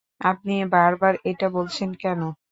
[0.21, 2.21] আপনি বারবার এটা বলছেন কেন?